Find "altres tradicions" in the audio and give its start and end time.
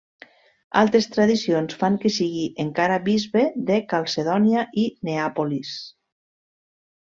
0.79-1.75